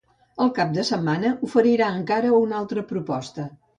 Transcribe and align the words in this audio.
El 0.43 0.47
cap 0.59 0.71
de 0.77 0.85
setmana 0.87 1.33
oferirà 1.49 1.91
encara 1.99 2.33
una 2.39 2.59
altra 2.63 2.87
proposta. 2.95 3.47